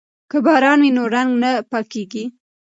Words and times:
که 0.31 0.37
باران 0.45 0.79
وي 0.81 0.91
نو 0.97 1.03
رنګ 1.15 1.31
نه 1.43 1.51
پاکیږي. 1.71 2.23